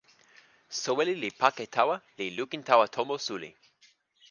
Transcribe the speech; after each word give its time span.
soweli 0.81 1.13
li 1.21 1.29
pake 1.41 1.65
tawa, 1.75 1.95
li 2.17 2.27
lukin 2.37 2.63
tawa 2.69 2.85
tomo 2.95 3.15
suli. 3.25 3.49